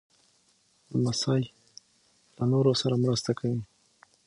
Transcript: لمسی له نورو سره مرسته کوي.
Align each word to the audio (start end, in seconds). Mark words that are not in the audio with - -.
لمسی 0.91 1.41
له 2.37 2.43
نورو 2.51 2.71
سره 2.81 2.95
مرسته 3.03 3.31
کوي. 3.39 3.61